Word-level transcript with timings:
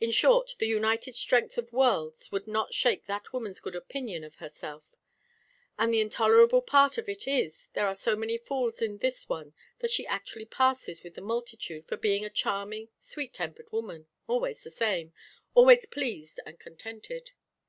In 0.00 0.12
short, 0.12 0.54
the 0.60 0.68
united 0.68 1.16
strength 1.16 1.58
of 1.58 1.72
worlds 1.72 2.30
would 2.30 2.46
not 2.46 2.72
shake 2.72 3.06
that 3.06 3.32
woman's 3.32 3.58
good 3.58 3.74
opinion 3.74 4.22
of 4.22 4.36
herself; 4.36 4.84
and 5.76 5.92
the 5.92 5.98
intolerable 6.00 6.62
part 6.62 6.96
of 6.96 7.08
it 7.08 7.26
is 7.26 7.70
there 7.72 7.88
are 7.88 7.94
so 7.96 8.14
many 8.14 8.38
fools 8.38 8.80
in 8.80 8.98
this 8.98 9.28
one 9.28 9.52
that 9.80 9.90
she 9.90 10.06
actually 10.06 10.44
passes 10.44 11.02
with 11.02 11.14
the 11.14 11.20
multitude 11.20 11.84
for 11.88 11.96
being 11.96 12.24
a 12.24 12.30
charming 12.30 12.90
sweet 13.00 13.34
tempered 13.34 13.72
woman 13.72 14.06
always 14.28 14.62
the 14.62 14.70
same 14.70 15.12
always 15.54 15.86
pleased 15.86 16.38
and 16.46 16.60
contented. 16.60 17.32